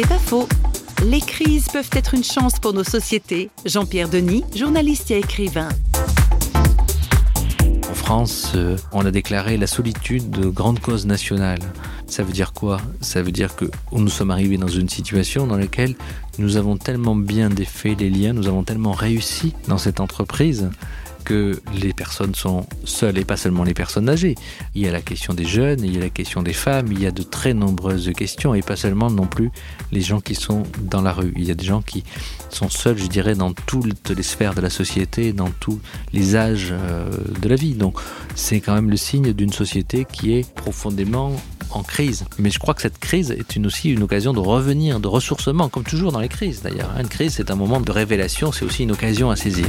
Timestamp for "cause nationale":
10.78-11.58